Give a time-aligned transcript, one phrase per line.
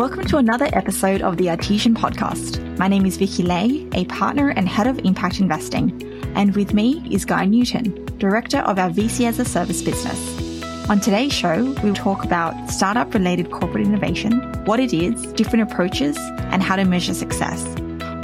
[0.00, 2.78] Welcome to another episode of the Artesian podcast.
[2.78, 5.92] My name is Vicky Lay, a partner and head of impact investing.
[6.34, 10.88] And with me is Guy Newton, director of our VC as a service business.
[10.88, 16.16] On today's show, we'll talk about startup related corporate innovation, what it is, different approaches,
[16.16, 17.62] and how to measure success.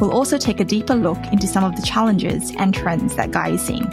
[0.01, 3.51] We'll also take a deeper look into some of the challenges and trends that Guy
[3.51, 3.91] is seeing.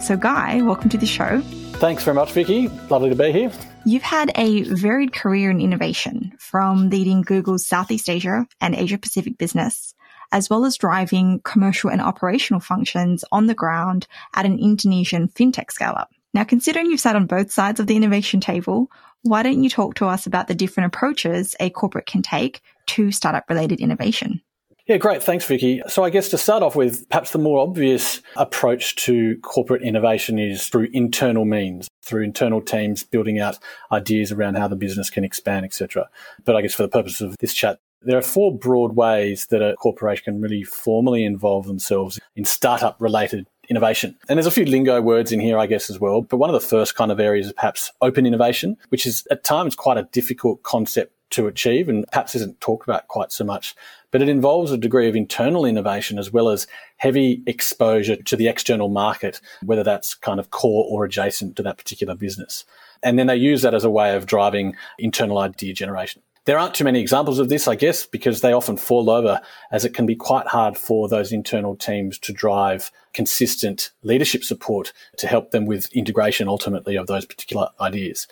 [0.00, 1.40] So, Guy, welcome to the show.
[1.74, 2.66] Thanks very much, Vicky.
[2.90, 3.52] Lovely to be here.
[3.88, 9.38] You've had a varied career in innovation from leading Google's Southeast Asia and Asia Pacific
[9.38, 9.94] business,
[10.32, 15.70] as well as driving commercial and operational functions on the ground at an Indonesian fintech
[15.70, 16.10] scale up.
[16.34, 18.90] Now, considering you've sat on both sides of the innovation table,
[19.22, 23.12] why don't you talk to us about the different approaches a corporate can take to
[23.12, 24.42] startup related innovation?
[24.86, 25.20] Yeah, great.
[25.20, 25.82] Thanks, Vicky.
[25.88, 30.38] So I guess to start off with, perhaps the more obvious approach to corporate innovation
[30.38, 33.58] is through internal means, through internal teams building out
[33.90, 36.08] ideas around how the business can expand, etc.
[36.44, 39.60] But I guess for the purpose of this chat, there are four broad ways that
[39.60, 44.16] a corporation can really formally involve themselves in startup related innovation.
[44.28, 46.22] And there's a few lingo words in here, I guess, as well.
[46.22, 49.42] But one of the first kind of areas is perhaps open innovation, which is at
[49.42, 53.74] times quite a difficult concept to achieve and perhaps isn't talked about quite so much
[54.16, 58.48] but it involves a degree of internal innovation as well as heavy exposure to the
[58.48, 62.64] external market, whether that's kind of core or adjacent to that particular business.
[63.02, 66.22] And then they use that as a way of driving internal idea generation.
[66.46, 69.84] There aren't too many examples of this, I guess, because they often fall over as
[69.84, 75.26] it can be quite hard for those internal teams to drive consistent leadership support to
[75.26, 78.28] help them with integration ultimately of those particular ideas.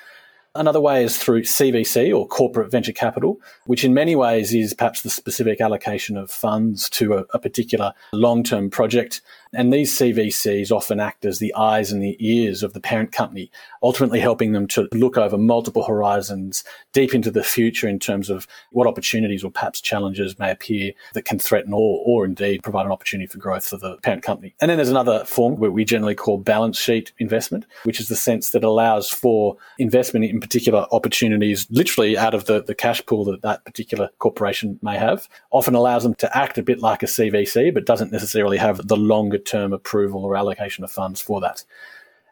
[0.56, 5.02] Another way is through CVC or corporate venture capital, which in many ways is perhaps
[5.02, 9.20] the specific allocation of funds to a, a particular long term project
[9.56, 13.50] and these CVCs often act as the eyes and the ears of the parent company,
[13.82, 18.46] ultimately helping them to look over multiple horizons deep into the future in terms of
[18.70, 22.92] what opportunities or perhaps challenges may appear that can threaten or, or indeed provide an
[22.92, 24.54] opportunity for growth for the parent company.
[24.60, 28.16] And then there's another form where we generally call balance sheet investment, which is the
[28.16, 33.24] sense that allows for investment in particular opportunities literally out of the, the cash pool
[33.24, 37.06] that that particular corporation may have, often allows them to act a bit like a
[37.06, 41.64] CVC, but doesn't necessarily have the longer term approval or allocation of funds for that.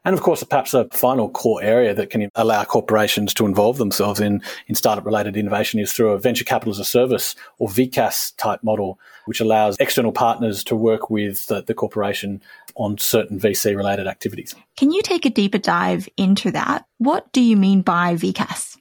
[0.04, 4.18] And of course, perhaps a final core area that can allow corporations to involve themselves
[4.18, 8.36] in, in startup related innovation is through a venture capital as a service or VCaaS
[8.36, 12.42] type model, which allows external partners to work with the, the corporation
[12.74, 14.54] on certain VC related activities.
[14.76, 16.84] Can you take a deeper dive into that?
[16.98, 18.78] What do you mean by VCaaS?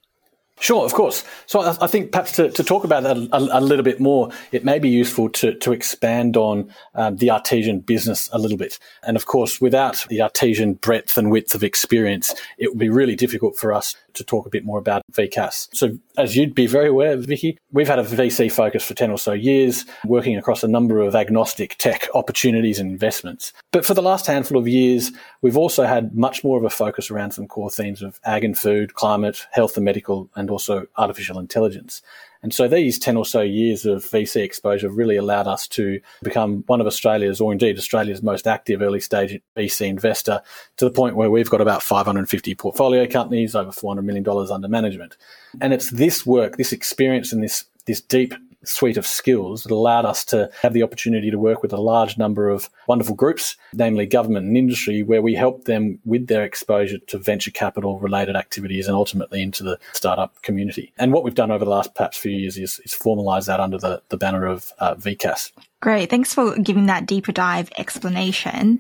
[0.62, 1.24] Sure, of course.
[1.48, 4.64] So I, think perhaps to, to talk about that a, a, little bit more, it
[4.64, 8.78] may be useful to, to expand on um, the Artesian business a little bit.
[9.02, 13.16] And of course, without the Artesian breadth and width of experience, it would be really
[13.16, 15.70] difficult for us to talk a bit more about VCaaS.
[15.74, 19.18] So as you'd be very aware, Vicky, we've had a VC focus for 10 or
[19.18, 23.54] so years, working across a number of agnostic tech opportunities and investments.
[23.72, 25.12] But for the last handful of years,
[25.42, 28.58] we've also had much more of a focus around some core themes of ag and
[28.58, 32.02] food, climate, health and medical, and also artificial intelligence.
[32.44, 36.64] And so these 10 or so years of VC exposure really allowed us to become
[36.66, 40.42] one of Australia's, or indeed Australia's most active early stage VC investor
[40.78, 45.18] to the point where we've got about 550 portfolio companies, over $400 million under management.
[45.60, 50.06] And it's this work, this experience and this, this deep suite of skills that allowed
[50.06, 54.06] us to have the opportunity to work with a large number of wonderful groups, namely
[54.06, 58.88] government and industry, where we help them with their exposure to venture capital related activities
[58.88, 60.94] and ultimately into the startup community.
[60.98, 63.78] And what we've done over the last perhaps few years is, is formalize that under
[63.78, 65.52] the, the banner of uh, VCaaS.
[65.82, 66.10] Great.
[66.10, 68.80] Thanks for giving that deeper dive explanation.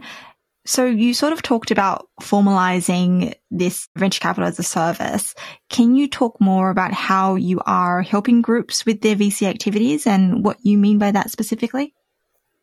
[0.65, 5.33] So you sort of talked about formalizing this venture capital as a service.
[5.69, 10.45] Can you talk more about how you are helping groups with their VC activities and
[10.45, 11.95] what you mean by that specifically?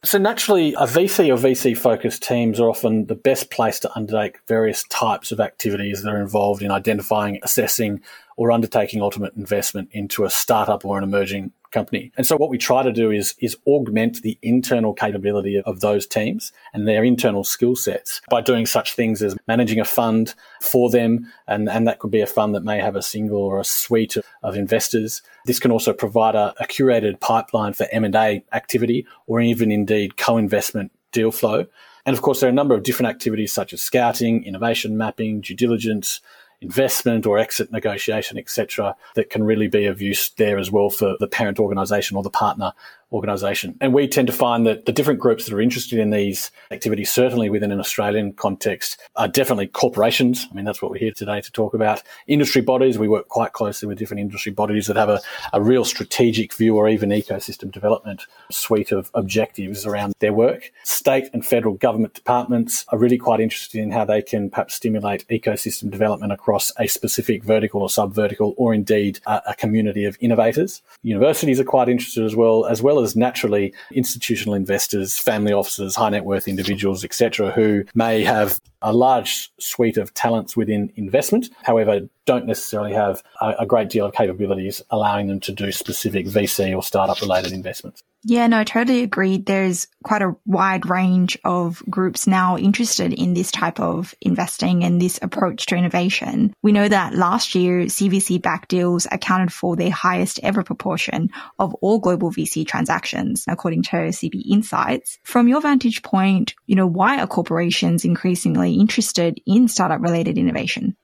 [0.05, 4.39] So naturally, a VC or VC focused teams are often the best place to undertake
[4.47, 8.01] various types of activities that are involved in identifying, assessing,
[8.37, 12.13] or undertaking ultimate investment into a startup or an emerging company.
[12.17, 16.07] And so what we try to do is, is augment the internal capability of those
[16.07, 20.91] teams and their internal skill sets by doing such things as managing a fund for
[20.91, 21.31] them.
[21.47, 24.17] And, and that could be a fund that may have a single or a suite
[24.17, 25.23] of, of investors.
[25.47, 30.93] This can also provide a, a curated pipeline for M&A activity or even indeed co-investment
[31.13, 31.67] deal flow.
[32.07, 35.43] And of course, there are a number of different activities such as scouting, innovation mapping,
[35.43, 36.21] due diligence,
[36.61, 41.17] investment or exit negotiation, etc., that can really be of use there as well for
[41.21, 42.73] the parent organisation or the partner
[43.13, 43.77] organisation.
[43.81, 47.11] And we tend to find that the different groups that are interested in these activities,
[47.11, 50.47] certainly within an Australian context, are definitely corporations.
[50.51, 52.03] I mean, that's what we're here today to talk about.
[52.27, 55.21] Industry bodies, we work quite closely with different industry bodies that have a,
[55.53, 60.71] a real strategic view or even ecosystem development suite of objectives around their work.
[60.85, 65.27] State and federal government departments are really quite interested in how they can perhaps stimulate
[65.29, 70.17] ecosystem development across a specific vertical or sub vertical or indeed a, a community of
[70.21, 70.83] innovators.
[71.03, 76.11] Universities are quite interested as well, as well as naturally institutional investors, family offices, high
[76.11, 82.09] net worth individuals, etc., who may have a large suite of talents within investment, however,
[82.29, 86.77] don't necessarily have a, a, great deal of capabilities allowing them to do specific VC
[86.77, 88.03] or startup related investments.
[88.23, 89.47] Yeah, no, I totally agreed.
[89.47, 95.01] There's quite a wide range of groups now interested in this type of investing and
[95.01, 96.53] this approach to innovation.
[96.63, 101.73] We know that last year, CVC backed deals accounted for their highest ever proportion of
[101.77, 105.19] all global VC transactions, according to CB Insights.
[105.23, 110.95] From your vantage point, you know, why are corporations increasingly interested in startup related innovation?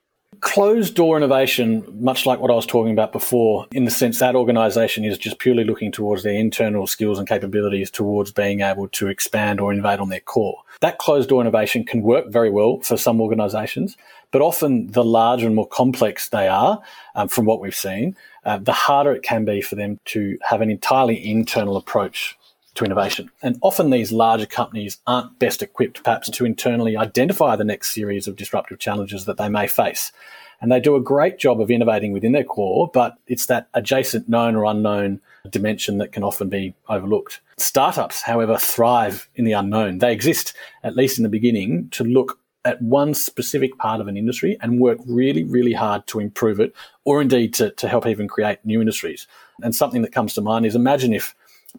[0.45, 4.37] Closed door innovation, much like what I was talking about before, in the sense that
[4.37, 9.09] organization is just purely looking towards their internal skills and capabilities towards being able to
[9.09, 10.63] expand or innovate on their core.
[10.81, 13.97] That closed door innovation can work very well for some organizations,
[14.33, 16.81] but often the larger and more complex they are,
[17.15, 18.15] um, from what we've seen,
[18.45, 22.37] uh, the harder it can be for them to have an entirely internal approach
[22.75, 23.31] to innovation.
[23.43, 28.27] And often these larger companies aren't best equipped perhaps to internally identify the next series
[28.27, 30.13] of disruptive challenges that they may face.
[30.61, 34.29] And they do a great job of innovating within their core, but it's that adjacent
[34.29, 37.41] known or unknown dimension that can often be overlooked.
[37.59, 39.99] Startups, however, thrive in the unknown.
[39.99, 44.17] They exist, at least in the beginning, to look at one specific part of an
[44.17, 46.75] industry and work really, really hard to improve it,
[47.05, 49.27] or indeed to, to help even create new industries.
[49.63, 51.35] And something that comes to mind is imagine if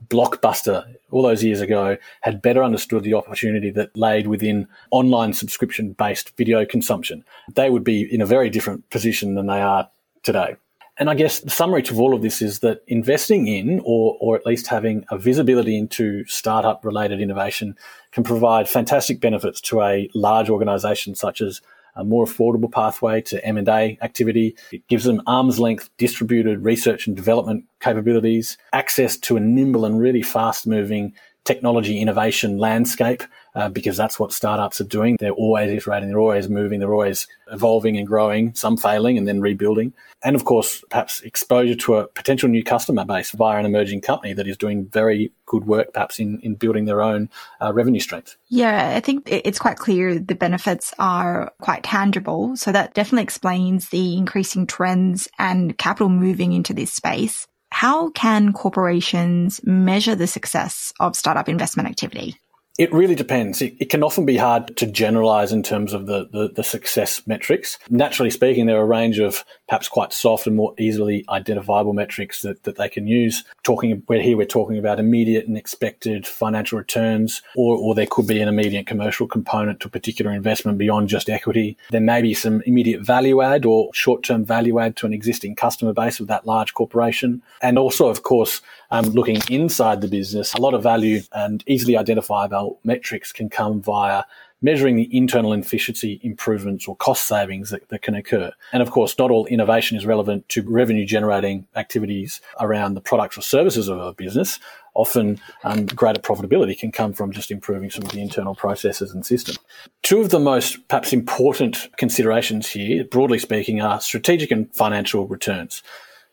[0.07, 5.93] Blockbuster all those years ago had better understood the opportunity that laid within online subscription
[5.93, 7.23] based video consumption.
[7.53, 9.89] They would be in a very different position than they are
[10.23, 10.57] today.
[10.97, 14.35] And I guess the summary to all of this is that investing in or, or
[14.37, 17.75] at least having a visibility into startup related innovation
[18.11, 21.61] can provide fantastic benefits to a large organization such as
[21.95, 24.55] a more affordable pathway to M&A activity.
[24.71, 29.99] It gives them arm's length distributed research and development capabilities, access to a nimble and
[29.99, 31.13] really fast moving
[31.45, 33.23] technology innovation landscape
[33.55, 35.17] uh, because that's what startups are doing.
[35.19, 39.41] They're always iterating, they're always moving, they're always evolving and growing, some failing and then
[39.41, 39.93] rebuilding.
[40.23, 44.33] And of course, perhaps exposure to a potential new customer base via an emerging company
[44.33, 47.29] that is doing very good work, perhaps in, in building their own
[47.61, 48.35] uh, revenue strength.
[48.49, 52.55] Yeah, I think it's quite clear the benefits are quite tangible.
[52.55, 57.47] So that definitely explains the increasing trends and capital moving into this space.
[57.71, 62.37] How can corporations measure the success of startup investment activity?
[62.77, 63.61] It really depends.
[63.61, 67.25] It, it, can often be hard to generalize in terms of the, the, the, success
[67.25, 67.77] metrics.
[67.89, 72.41] Naturally speaking, there are a range of perhaps quite soft and more easily identifiable metrics
[72.41, 73.45] that, that they can use.
[73.63, 78.27] Talking where here we're talking about immediate and expected financial returns, or, or there could
[78.27, 81.77] be an immediate commercial component to a particular investment beyond just equity.
[81.91, 85.55] There may be some immediate value add or short term value add to an existing
[85.55, 87.41] customer base of that large corporation.
[87.61, 88.61] And also, of course,
[88.91, 93.81] um, looking inside the business, a lot of value and easily identifiable metrics can come
[93.81, 94.23] via
[94.61, 98.51] measuring the internal efficiency improvements or cost savings that, that, can occur.
[98.73, 103.37] And of course, not all innovation is relevant to revenue generating activities around the products
[103.37, 104.59] or services of a business.
[104.95, 109.25] Often, um, greater profitability can come from just improving some of the internal processes and
[109.25, 109.59] systems.
[110.03, 115.83] Two of the most perhaps important considerations here, broadly speaking, are strategic and financial returns.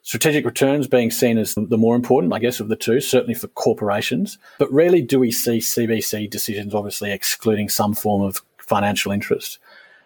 [0.05, 3.47] Strategic returns being seen as the more important, I guess, of the two, certainly for
[3.49, 4.37] corporations.
[4.59, 9.59] But rarely do we see CVC decisions obviously excluding some form of financial interest.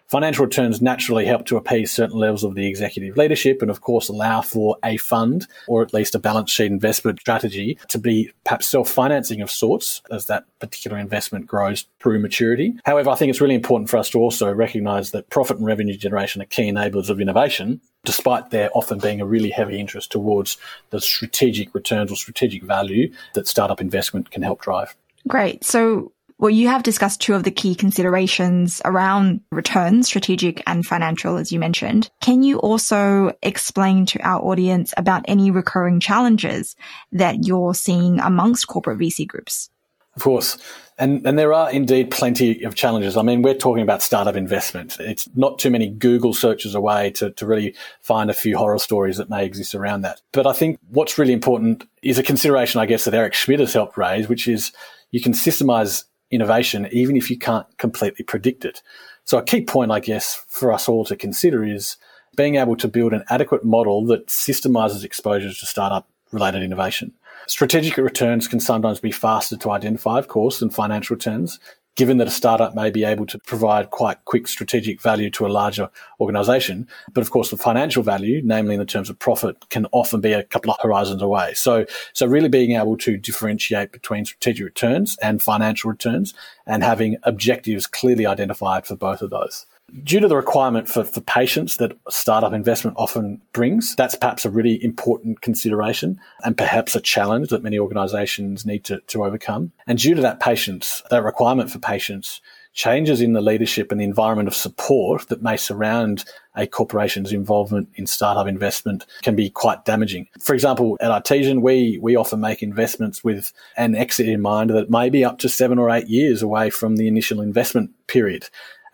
[0.07, 4.07] Financial returns naturally help to appease certain levels of the executive leadership and, of course,
[4.07, 8.67] allow for a fund or at least a balance sheet investment strategy to be perhaps
[8.67, 12.73] self financing of sorts as that particular investment grows through maturity.
[12.85, 15.97] However, I think it's really important for us to also recognize that profit and revenue
[15.97, 20.57] generation are key enablers of innovation, despite there often being a really heavy interest towards
[20.91, 24.95] the strategic returns or strategic value that startup investment can help drive.
[25.27, 25.65] Great.
[25.65, 31.37] So well, you have discussed two of the key considerations around returns, strategic and financial,
[31.37, 32.11] as you mentioned.
[32.21, 36.75] Can you also explain to our audience about any recurring challenges
[37.11, 39.69] that you're seeing amongst corporate VC groups?
[40.15, 40.57] Of course.
[40.99, 43.17] And, and there are indeed plenty of challenges.
[43.17, 44.97] I mean, we're talking about startup investment.
[44.99, 49.17] It's not too many Google searches away to, to really find a few horror stories
[49.17, 50.21] that may exist around that.
[50.31, 53.73] But I think what's really important is a consideration, I guess, that Eric Schmidt has
[53.73, 54.71] helped raise, which is
[55.11, 58.81] you can systemize innovation even if you can't completely predict it.
[59.25, 61.97] So a key point, I guess, for us all to consider is
[62.35, 67.13] being able to build an adequate model that systemizes exposures to startup related innovation.
[67.47, 71.59] Strategic returns can sometimes be faster to identify, of course, than financial returns,
[71.97, 75.49] given that a startup may be able to provide quite quick strategic value to a
[75.49, 75.89] larger
[76.21, 76.87] organization.
[77.11, 80.31] But of course, the financial value, namely in the terms of profit, can often be
[80.31, 81.55] a couple of horizons away.
[81.55, 86.35] So, so really being able to differentiate between strategic returns and financial returns
[86.67, 89.65] and having objectives clearly identified for both of those.
[90.03, 94.49] Due to the requirement for, for patience that startup investment often brings, that's perhaps a
[94.49, 99.71] really important consideration and perhaps a challenge that many organizations need to, to overcome.
[99.87, 102.41] And due to that patience, that requirement for patience,
[102.77, 106.23] changes in the leadership and the environment of support that may surround
[106.55, 110.27] a corporation's involvement in startup investment can be quite damaging.
[110.39, 114.91] For example, at Artesian, we, we often make investments with an exit in mind that
[114.91, 118.47] may be up to seven or eight years away from the initial investment period.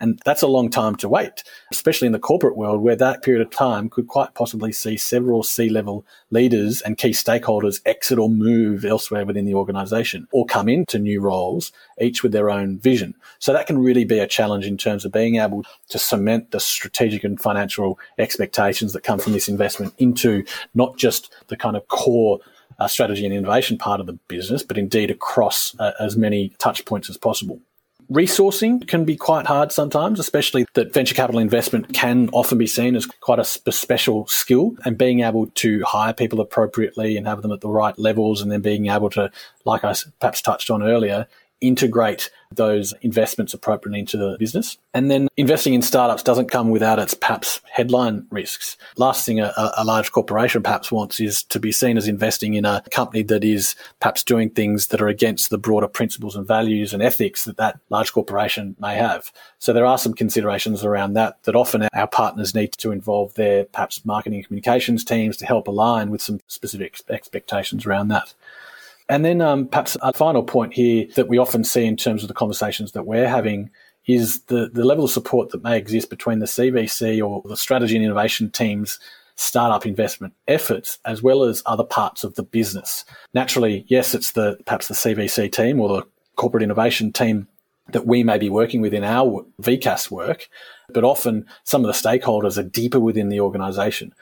[0.04, 1.42] And that's a long time to wait,
[1.72, 5.42] especially in the corporate world where that period of time could quite possibly see several
[5.42, 10.68] C level leaders and key stakeholders exit or move elsewhere within the organization or come
[10.68, 13.14] into new roles, each with their own vision.
[13.38, 16.60] So that can really be a challenge in terms of being able to cement the
[16.60, 20.44] strategic and financial expectations that come from this investment into
[20.74, 22.40] not just the kind of core
[22.78, 26.84] uh, strategy and innovation part of the business, but indeed across uh, as many touch
[26.84, 27.58] points as possible.
[28.10, 32.96] Resourcing can be quite hard sometimes, especially that venture capital investment can often be seen
[32.96, 34.76] as quite a special skill.
[34.84, 38.52] And being able to hire people appropriately and have them at the right levels and
[38.52, 39.30] then being able to,
[39.64, 41.26] like I perhaps touched on earlier,
[41.66, 44.78] integrate those investments appropriately into the business.
[44.92, 48.76] And then investing in startups doesn't come without its perhaps headline risks.
[48.96, 52.64] Last thing a, a, large corporation perhaps wants is to be seen as investing in
[52.64, 56.94] a company that is perhaps doing things that are against the broader principles and values
[56.94, 59.32] and ethics that that large corporation may have.
[59.58, 63.64] So there are some considerations around that that often our partners need to involve their
[63.64, 68.34] perhaps marketing and communications teams to help align with some specific expectations around that.
[69.08, 72.28] And then um, perhaps a final point here that we often see in terms of
[72.28, 73.70] the conversations that we're having
[74.06, 77.96] is the, the level of support that may exist between the CVC or the strategy
[77.96, 78.98] and innovation teams
[79.36, 83.04] startup investment efforts as well as other parts of the business.
[83.34, 86.06] Naturally, yes, it's the perhaps the CVC team or the
[86.36, 87.48] corporate innovation team
[87.90, 90.48] that we may be working with in our VCaaS work,
[90.90, 94.14] but often some of the stakeholders are deeper within the organization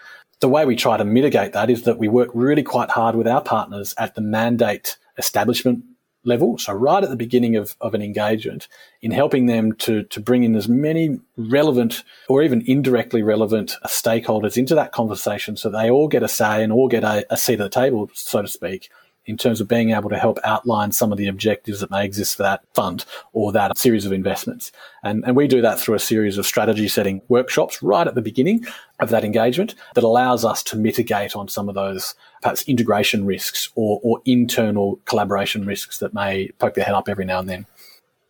[0.43, 3.29] the way we try to mitigate that is that we work really quite hard with
[3.29, 5.85] our partners at the mandate establishment
[6.25, 6.59] level.
[6.59, 8.67] So right at the beginning of, of an engagement
[9.01, 14.57] in helping them to, to bring in as many relevant or even indirectly relevant stakeholders
[14.57, 17.61] into that conversation so they all get a say and all get a, a seat
[17.61, 18.91] at the table, so to speak,
[19.27, 22.37] in terms of being able to help outline some of the objectives that may exist
[22.37, 24.73] for that fund or that series of investments.
[25.03, 28.23] And, and we do that through a series of strategy setting workshops right at the
[28.23, 28.65] beginning
[29.01, 33.71] of that engagement that allows us to mitigate on some of those perhaps integration risks
[33.75, 37.67] or, or internal collaboration risks that may poke their head up every now and then.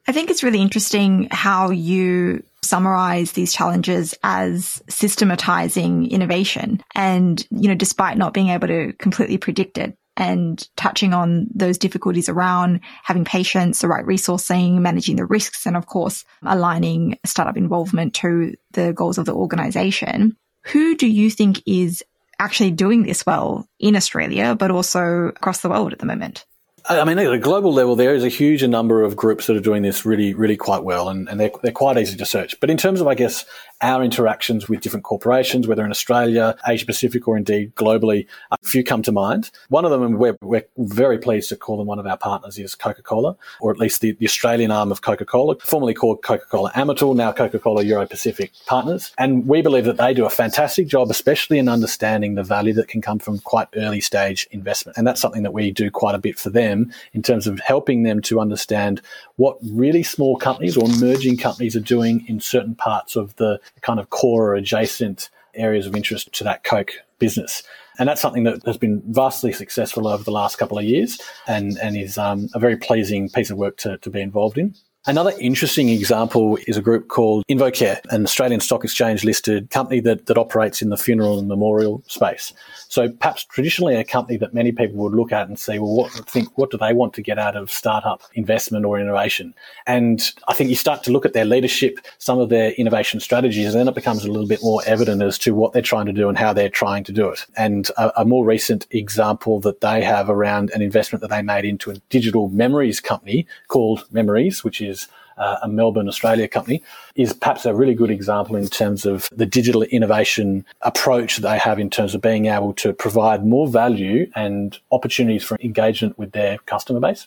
[0.06, 6.82] I think it's really interesting how you summarize these challenges as systematizing innovation.
[6.94, 11.78] And, you know, despite not being able to completely predict it, and touching on those
[11.78, 17.56] difficulties around having patience, the right resourcing, managing the risks, and of course, aligning startup
[17.56, 20.36] involvement to the goals of the organization.
[20.66, 22.04] Who do you think is
[22.38, 26.44] actually doing this well in Australia, but also across the world at the moment?
[26.88, 29.60] I mean, at a global level, there is a huge number of groups that are
[29.60, 32.58] doing this really, really quite well, and, and they're, they're quite easy to search.
[32.58, 33.44] But in terms of, I guess,
[33.82, 38.84] our interactions with different corporations, whether in Australia, Asia Pacific, or indeed globally, a few
[38.84, 39.50] come to mind.
[39.68, 42.74] One of them, we're, we're very pleased to call them one of our partners, is
[42.74, 46.46] Coca Cola, or at least the, the Australian arm of Coca Cola, formerly called Coca
[46.46, 49.12] Cola Amatil, now Coca Cola Euro Pacific Partners.
[49.18, 52.88] And we believe that they do a fantastic job, especially in understanding the value that
[52.88, 54.96] can come from quite early stage investment.
[54.96, 58.04] And that's something that we do quite a bit for them in terms of helping
[58.04, 59.00] them to understand
[59.36, 63.98] what really small companies or emerging companies are doing in certain parts of the kind
[63.98, 67.62] of core or adjacent areas of interest to that Coke business.
[67.98, 71.76] And that's something that has been vastly successful over the last couple of years and,
[71.78, 74.74] and is um, a very pleasing piece of work to, to be involved in.
[75.04, 80.26] Another interesting example is a group called InvoCare, an Australian Stock Exchange listed company that,
[80.26, 82.52] that operates in the funeral and memorial space.
[82.86, 86.12] So perhaps traditionally a company that many people would look at and say, well, what
[86.12, 89.54] think what do they want to get out of startup investment or innovation?
[89.88, 93.74] And I think you start to look at their leadership, some of their innovation strategies,
[93.74, 96.12] and then it becomes a little bit more evident as to what they're trying to
[96.12, 97.44] do and how they're trying to do it.
[97.56, 101.64] And a, a more recent example that they have around an investment that they made
[101.64, 106.82] into a digital memories company called Memories, which is is uh, a Melbourne, Australia company,
[107.14, 111.78] is perhaps a really good example in terms of the digital innovation approach they have
[111.78, 116.58] in terms of being able to provide more value and opportunities for engagement with their
[116.58, 117.26] customer base.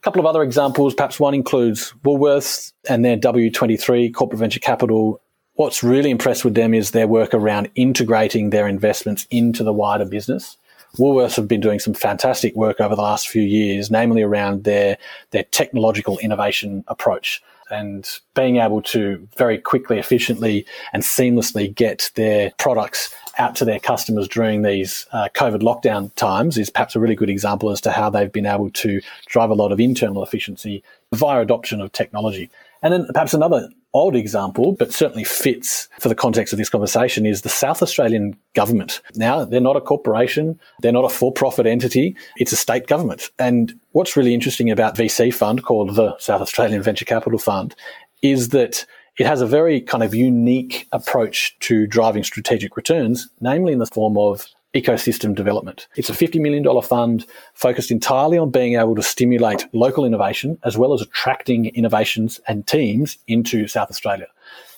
[0.00, 5.20] A couple of other examples, perhaps one includes Woolworths and their W23 corporate venture capital.
[5.54, 10.04] What's really impressed with them is their work around integrating their investments into the wider
[10.04, 10.58] business.
[10.98, 14.98] Woolworths have been doing some fantastic work over the last few years, namely around their,
[15.30, 22.52] their technological innovation approach and being able to very quickly, efficiently, and seamlessly get their
[22.58, 27.14] products out to their customers during these uh, COVID lockdown times is perhaps a really
[27.14, 30.82] good example as to how they've been able to drive a lot of internal efficiency
[31.12, 32.50] via adoption of technology.
[32.82, 37.24] And then perhaps another odd example, but certainly fits for the context of this conversation,
[37.24, 39.00] is the South Australian government.
[39.14, 43.30] Now, they're not a corporation, they're not a for profit entity, it's a state government.
[43.38, 47.74] And what's really interesting about VC fund called the South Australian Venture Capital Fund
[48.22, 48.84] is that
[49.18, 53.86] it has a very kind of unique approach to driving strategic returns, namely in the
[53.86, 54.46] form of
[54.80, 55.88] ecosystem development.
[55.96, 60.76] It's a $50 million fund focused entirely on being able to stimulate local innovation as
[60.76, 64.26] well as attracting innovations and teams into South Australia.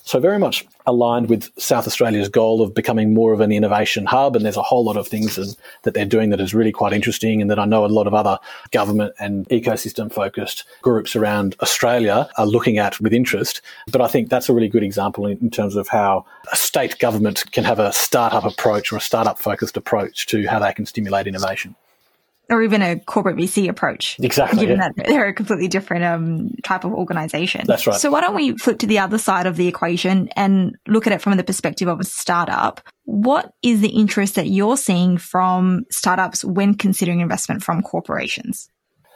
[0.09, 4.35] So very much aligned with South Australia's goal of becoming more of an innovation hub.
[4.35, 5.37] And there's a whole lot of things
[5.83, 8.15] that they're doing that is really quite interesting and that I know a lot of
[8.15, 8.39] other
[8.71, 13.61] government and ecosystem focused groups around Australia are looking at with interest.
[13.93, 17.45] But I think that's a really good example in terms of how a state government
[17.53, 21.27] can have a startup approach or a startup focused approach to how they can stimulate
[21.27, 21.77] innovation
[22.51, 24.19] or even a corporate VC approach.
[24.21, 24.61] Exactly.
[24.61, 24.89] Given yeah.
[24.97, 27.65] that they're a completely different um, type of organization.
[27.67, 27.97] That's right.
[27.97, 31.13] So why don't we flip to the other side of the equation and look at
[31.13, 32.81] it from the perspective of a startup?
[33.05, 38.69] What is the interest that you're seeing from startups when considering investment from corporations?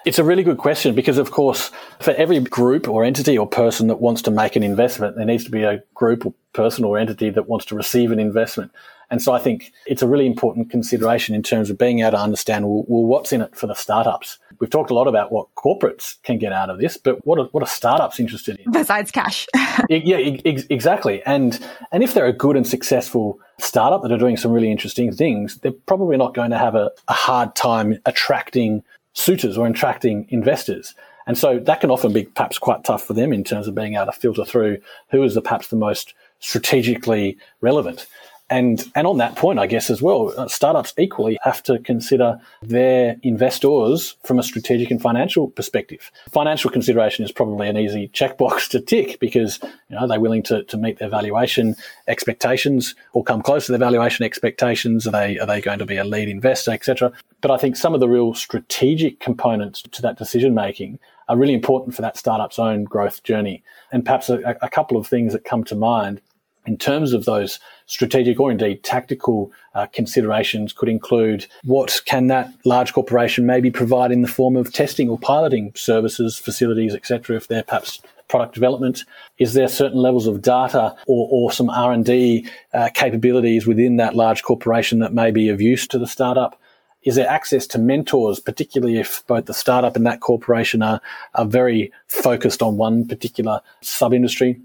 [0.05, 3.87] It's a really good question because, of course, for every group or entity or person
[3.87, 6.99] that wants to make an investment, there needs to be a group or person or
[6.99, 8.73] entity that wants to receive an investment.
[9.13, 12.19] And so I think it's a really important consideration in terms of being able to
[12.19, 14.39] understand, well, well, what's in it for the startups?
[14.59, 17.45] We've talked a lot about what corporates can get out of this, but what are,
[17.53, 18.73] what are startups interested in?
[18.73, 19.47] Besides cash.
[19.91, 21.23] yeah, ex- exactly.
[21.25, 25.13] And, and if they're a good and successful startup that are doing some really interesting
[25.13, 28.83] things, they're probably not going to have a, a hard time attracting
[29.15, 30.95] suitors or attracting investors.
[31.27, 33.95] And so that can often be perhaps quite tough for them in terms of being
[33.95, 34.79] able to filter through
[35.11, 38.07] who is the perhaps the most strategically relevant.
[38.53, 42.39] And, and on that point, I guess as well, uh, startups equally have to consider
[42.61, 46.13] their investors from a strategic and financial perspective.
[46.31, 50.65] Financial consideration is probably an easy checkbox to tick because, you know, they're willing to,
[50.65, 51.75] to meet their valuation
[52.09, 55.07] expectations or come close to their valuation expectations.
[55.07, 57.11] Are they, are they going to be a lead investor, etc.?
[57.41, 60.99] But I think some of the real strategic components to that decision making
[61.31, 63.63] are really important for that startup's own growth journey.
[63.93, 66.21] And perhaps a, a couple of things that come to mind
[66.67, 67.59] in terms of those
[67.93, 74.11] strategic or indeed tactical uh, considerations could include what can that large corporation maybe provide
[74.11, 77.37] in the form of testing or piloting services, facilities, etc.
[77.37, 79.05] If they're perhaps product development,
[79.37, 83.97] is there certain levels of data or, or some R and D uh, capabilities within
[83.97, 86.59] that large corporation that may be of use to the startup?
[87.03, 91.03] Is there access to mentors, particularly if both the startup and that corporation are,
[91.35, 94.59] are very focused on one particular sub industry?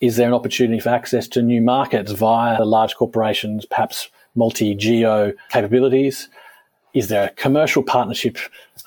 [0.00, 5.32] Is there an opportunity for access to new markets via the large corporations, perhaps multi-geo
[5.50, 6.28] capabilities?
[6.94, 8.38] Is there a commercial partnership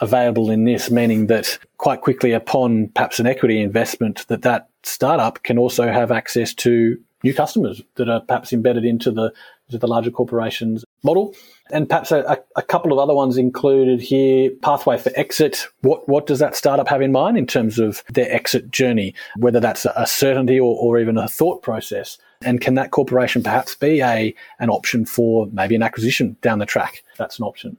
[0.02, 5.44] available in this, meaning that quite quickly upon perhaps an equity investment, that that startup
[5.44, 9.32] can also have access to new customers that are perhaps embedded into the,
[9.74, 11.36] into the larger corporations model?
[11.72, 14.52] And perhaps a, a, couple of other ones included here.
[14.62, 15.66] Pathway for exit.
[15.82, 19.16] What what does that startup have in mind in terms of their exit journey?
[19.38, 22.18] Whether that's a, certainty or, or even a thought process.
[22.44, 26.66] And can that corporation perhaps be a an option for maybe an acquisition down the
[26.66, 27.04] track?
[27.18, 27.78] That's an option.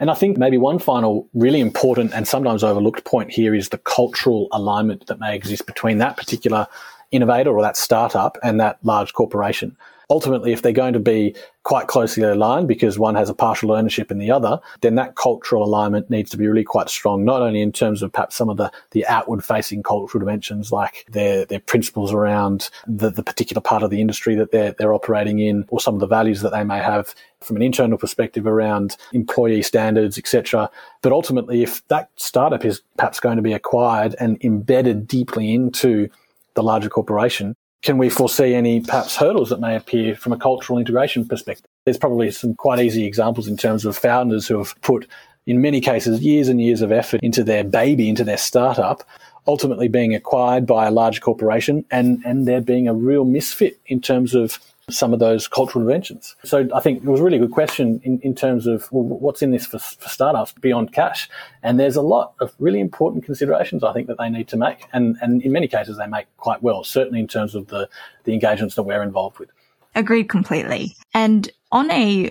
[0.00, 3.78] And I think maybe one final really important and sometimes overlooked point here is the
[3.78, 6.66] cultural alignment that may exist between that particular
[7.10, 9.76] innovator or that startup and that large corporation
[10.14, 14.12] ultimately, if they're going to be quite closely aligned because one has a partial ownership
[14.12, 17.60] in the other, then that cultural alignment needs to be really quite strong, not only
[17.60, 21.58] in terms of perhaps some of the, the outward facing cultural dimensions like their, their
[21.58, 25.80] principles around the, the particular part of the industry that they're, they're operating in or
[25.80, 30.16] some of the values that they may have from an internal perspective around employee standards,
[30.16, 30.70] etc.
[31.02, 36.08] But ultimately, if that startup is perhaps going to be acquired and embedded deeply into
[36.54, 40.78] the larger corporation, can we foresee any perhaps hurdles that may appear from a cultural
[40.78, 41.66] integration perspective?
[41.84, 45.06] There's probably some quite easy examples in terms of founders who have put,
[45.46, 49.04] in many cases, years and years of effort into their baby, into their startup,
[49.46, 54.00] ultimately being acquired by a large corporation and, and there being a real misfit in
[54.00, 54.58] terms of
[54.90, 56.36] some of those cultural inventions.
[56.44, 59.40] So I think it was a really good question in, in terms of well, what's
[59.42, 61.28] in this for, for, startups beyond cash.
[61.62, 64.86] And there's a lot of really important considerations I think that they need to make.
[64.92, 67.88] And, and in many cases, they make quite well, certainly in terms of the,
[68.24, 69.50] the engagements that we're involved with.
[69.94, 70.96] Agreed completely.
[71.14, 72.30] And on a,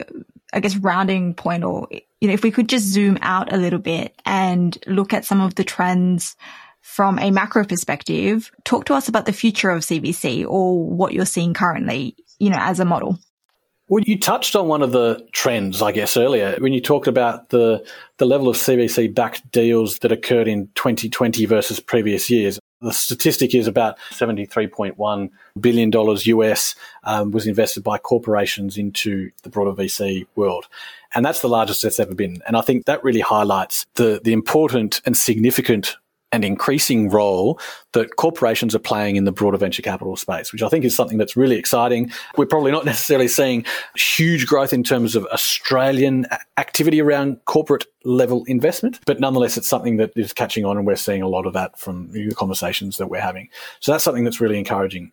[0.54, 1.88] I guess, rounding point or,
[2.22, 5.42] you know, if we could just zoom out a little bit and look at some
[5.42, 6.36] of the trends
[6.82, 11.26] from a macro perspective, talk to us about the future of CVC or what you're
[11.26, 13.20] seeing currently you know, as a model.
[13.90, 17.50] Well, you touched on one of the trends, I guess, earlier when you talked about
[17.50, 17.86] the
[18.18, 22.60] the level of CVC backed deals that occurred in 2020 versus previous years.
[22.82, 29.50] The statistic is about 73.1 billion dollars US um, was invested by corporations into the
[29.50, 30.68] broader VC world,
[31.14, 32.42] and that's the largest it's ever been.
[32.48, 35.98] And I think that really highlights the the important and significant
[36.34, 37.60] and increasing role
[37.94, 41.20] that corporations are playing in the broader venture capital space, which I think is something
[41.20, 42.12] that's really exciting.
[42.36, 43.64] We're probably not necessarily seeing
[43.96, 46.26] huge growth in terms of Australian
[46.58, 50.96] activity around corporate level investment, but nonetheless, it's something that is catching on and we're
[50.96, 53.48] seeing a lot of that from the conversations that we're having.
[53.80, 55.12] So that's something that's really encouraging.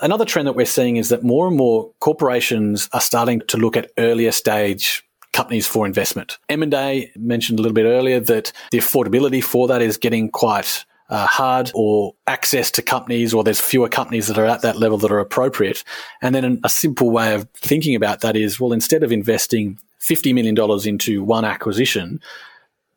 [0.00, 3.76] Another trend that we're seeing is that more and more corporations are starting to look
[3.76, 6.38] at earlier stage companies for investment.
[6.48, 11.26] M&A mentioned a little bit earlier that the affordability for that is getting quite uh,
[11.26, 15.12] hard or access to companies or there's fewer companies that are at that level that
[15.12, 15.84] are appropriate.
[16.22, 20.34] And then a simple way of thinking about that is, well, instead of investing $50
[20.34, 20.56] million
[20.88, 22.20] into one acquisition,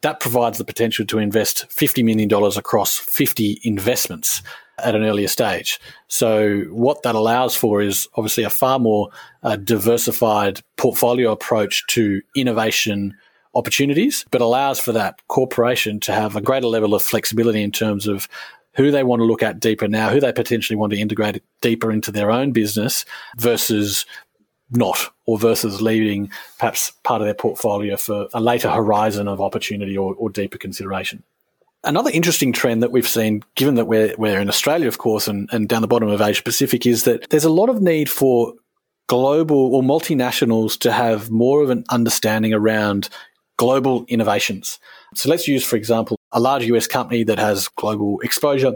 [0.02, 4.42] that provides the potential to invest $50 million across 50 investments
[4.80, 5.80] at an earlier stage.
[6.08, 9.10] So what that allows for is obviously a far more
[9.44, 13.16] uh, diversified portfolio approach to innovation
[13.56, 18.08] opportunities, but allows for that corporation to have a greater level of flexibility in terms
[18.08, 18.28] of
[18.76, 21.92] who they want to look at deeper now, who they potentially want to integrate deeper
[21.92, 23.06] into their own business
[23.38, 24.06] versus
[24.70, 29.98] not, or versus leaving perhaps part of their portfolio for a later horizon of opportunity
[29.98, 31.24] or, or deeper consideration.
[31.88, 35.48] Another interesting trend that we've seen, given that we're, we're in Australia, of course, and,
[35.54, 38.56] and down the bottom of Asia Pacific, is that there's a lot of need for
[39.08, 43.08] global or multinationals to have more of an understanding around
[43.56, 44.80] global innovations.
[45.16, 48.74] So let's use, for example, a large US company that has global exposure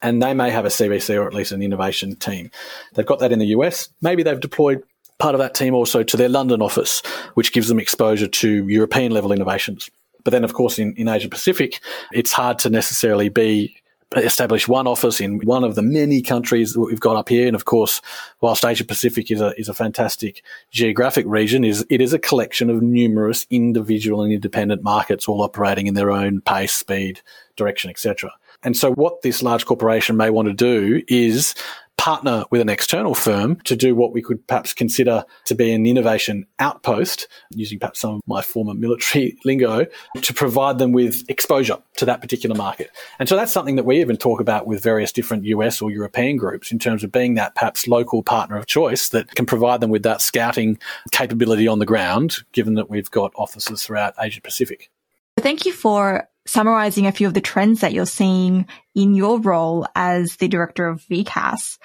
[0.00, 2.50] and they may have a CVC or at least an innovation team.
[2.94, 3.90] They've got that in the US.
[4.00, 4.82] Maybe they've deployed
[5.18, 7.02] part of that team also to their London office,
[7.34, 9.90] which gives them exposure to European level innovations.
[10.24, 11.80] But then, of course, in, in Asia Pacific,
[12.12, 13.76] it's hard to necessarily be
[14.16, 17.46] establish one office in one of the many countries that we've got up here.
[17.46, 18.00] And of course,
[18.40, 22.70] whilst Asia Pacific is a, is a fantastic geographic region, is it is a collection
[22.70, 27.20] of numerous individual and independent markets all operating in their own pace, speed,
[27.56, 28.30] direction, etc.
[28.62, 31.54] And so what this large corporation may want to do is
[31.96, 35.86] partner with an external firm to do what we could perhaps consider to be an
[35.86, 39.86] innovation outpost, using perhaps some of my former military lingo,
[40.20, 42.90] to provide them with exposure to that particular market.
[43.18, 46.36] And so that's something that we even talk about with various different US or European
[46.36, 49.90] groups in terms of being that perhaps local partner of choice that can provide them
[49.90, 50.78] with that scouting
[51.12, 54.90] capability on the ground, given that we've got offices throughout Asia Pacific.
[55.38, 59.86] Thank you for summarizing a few of the trends that you're seeing in your role
[59.94, 61.78] as the director of VCaaS.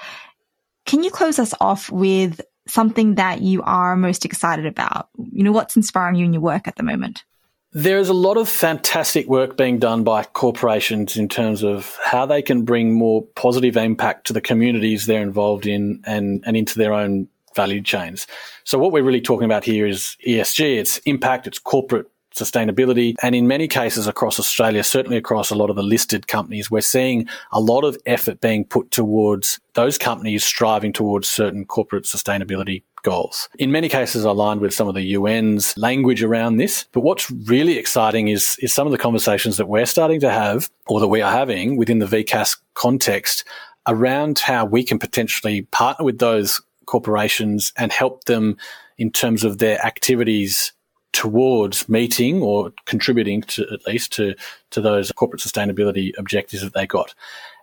[0.85, 5.09] Can you close us off with something that you are most excited about?
[5.31, 7.23] You know, what's inspiring you in your work at the moment?
[7.71, 12.41] There's a lot of fantastic work being done by corporations in terms of how they
[12.41, 16.93] can bring more positive impact to the communities they're involved in and, and into their
[16.93, 18.25] own value chains.
[18.63, 22.07] So what we're really talking about here is ESG, it's impact, it's corporate
[22.39, 23.15] sustainability.
[23.21, 26.81] And in many cases across Australia, certainly across a lot of the listed companies, we're
[26.81, 32.83] seeing a lot of effort being put towards those companies striving towards certain corporate sustainability
[33.03, 33.49] goals.
[33.57, 36.85] In many cases aligned with some of the UN's language around this.
[36.91, 40.69] But what's really exciting is, is some of the conversations that we're starting to have
[40.87, 43.45] or that we are having within the VCaaS context
[43.87, 48.57] around how we can potentially partner with those corporations and help them
[48.97, 50.73] in terms of their activities
[51.11, 54.35] towards meeting or contributing to at least to,
[54.71, 57.13] to those corporate sustainability objectives that they got.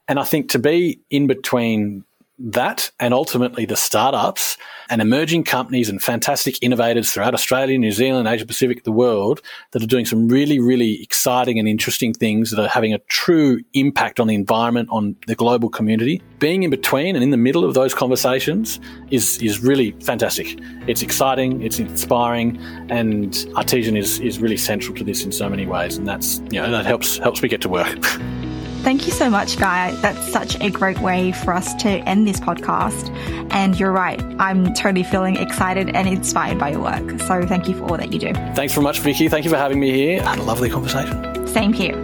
[0.08, 2.04] And I think to be in between
[2.38, 4.58] that and ultimately the startups
[4.90, 9.40] and emerging companies and fantastic innovators throughout Australia, New Zealand, Asia Pacific, the world
[9.72, 13.60] that are doing some really, really exciting and interesting things that are having a true
[13.72, 16.22] impact on the environment, on the global community.
[16.38, 18.78] Being in between and in the middle of those conversations
[19.10, 20.58] is, is really fantastic.
[20.86, 22.58] It's exciting, it's inspiring,
[22.90, 25.96] and Artesian is, is really central to this in so many ways.
[25.96, 27.98] And that's, you know, that helps, helps me get to work.
[28.86, 29.90] Thank you so much, Guy.
[29.96, 33.10] That's such a great way for us to end this podcast.
[33.50, 37.20] And you're right, I'm totally feeling excited and inspired by your work.
[37.22, 38.32] So thank you for all that you do.
[38.54, 39.28] Thanks very much, Vicky.
[39.28, 40.22] Thank you for having me here.
[40.22, 41.48] I had a lovely conversation.
[41.48, 42.00] Same here.